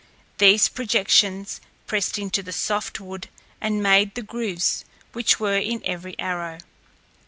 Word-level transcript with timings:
These 0.39 0.67
projections 0.67 1.61
pressed 1.85 2.17
into 2.17 2.41
the 2.41 2.51
soft 2.51 2.99
wood 2.99 3.29
and 3.61 3.83
made 3.83 4.15
the 4.15 4.23
grooves, 4.23 4.83
which 5.13 5.39
were 5.39 5.59
in 5.59 5.79
every 5.85 6.17
arrow. 6.17 6.57